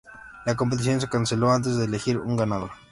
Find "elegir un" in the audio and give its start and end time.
1.85-2.35